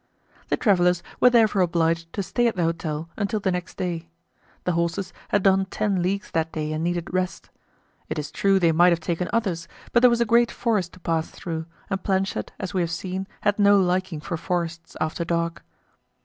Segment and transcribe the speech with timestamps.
[0.47, 4.09] The travelers were therefore obliged to stay at the hotel until the next day;
[4.63, 7.51] the horses had done ten leagues that day and needed rest.
[8.09, 10.99] It is true they might have taken others, but there was a great forest to
[10.99, 15.63] pass through and Planchet, as we have seen, had no liking for forests after dark.